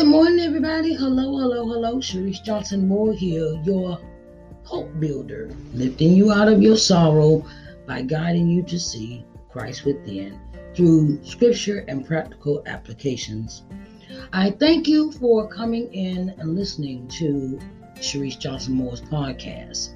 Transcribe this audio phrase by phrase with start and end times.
[0.00, 0.94] everybody.
[0.94, 1.96] Hello, hello, hello.
[1.96, 4.00] Sharice Johnson Moore here, your
[4.64, 7.44] hope builder, lifting you out of your sorrow
[7.86, 10.40] by guiding you to see Christ within
[10.74, 13.64] through scripture and practical applications.
[14.32, 17.60] I thank you for coming in and listening to
[17.96, 19.90] Sharice Johnson Moore's podcast,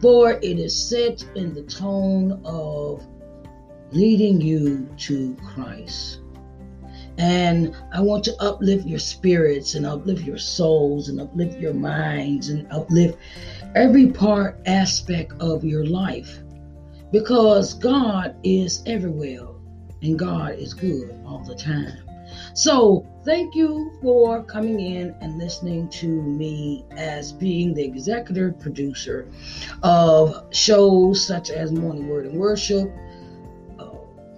[0.00, 3.04] for it is set in the tone of
[3.90, 6.20] leading you to Christ.
[7.18, 12.48] And I want to uplift your spirits and uplift your souls and uplift your minds
[12.48, 13.18] and uplift
[13.74, 16.38] every part aspect of your life
[17.10, 19.48] because God is everywhere
[20.02, 21.98] and God is good all the time.
[22.54, 29.26] So, thank you for coming in and listening to me as being the executive producer
[29.82, 32.92] of shows such as Morning Word and Worship,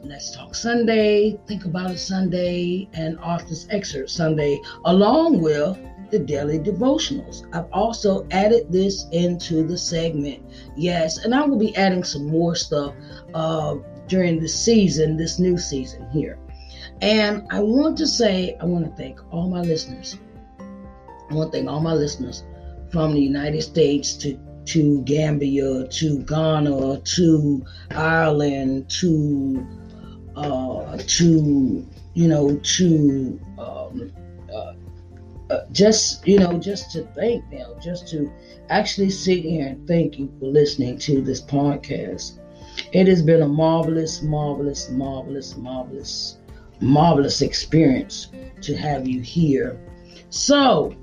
[0.03, 5.79] Let's Talk Sunday, Think About It Sunday, and Author's Excerpt Sunday, along with
[6.11, 7.47] the daily devotionals.
[7.55, 10.43] I've also added this into the segment.
[10.77, 12.95] Yes, and I will be adding some more stuff
[13.35, 13.77] uh,
[14.09, 16.39] during the season, this new season here.
[17.03, 20.17] And I want to say, I want to thank all my listeners.
[20.59, 22.45] I want to thank all my listeners
[22.91, 29.67] from the United States to to Gambia, to Ghana, to Ireland, to
[30.41, 34.13] uh, to you know to um,
[34.53, 34.73] uh,
[35.51, 38.33] uh, just you know just to thank them, just to
[38.71, 42.39] actually sit here and thank you for listening to this podcast.
[42.93, 46.39] It has been a marvelous, marvelous, marvelous, marvelous,
[46.81, 48.29] marvelous experience
[48.63, 49.79] to have you here.
[50.31, 50.95] So,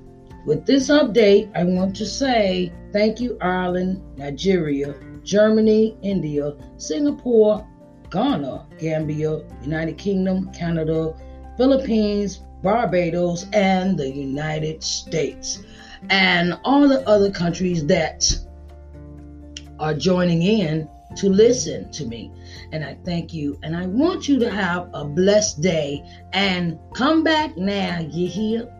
[0.46, 7.66] with this update, I want to say thank you, Ireland, Nigeria, Germany, India, Singapore,
[8.10, 11.14] Ghana, Gambia, United Kingdom, Canada,
[11.56, 15.62] Philippines, Barbados, and the United States,
[16.10, 18.24] and all the other countries that
[19.78, 22.30] are joining in to listen to me.
[22.72, 23.58] And I thank you.
[23.62, 28.00] And I want you to have a blessed day and come back now.
[28.00, 28.72] You hear?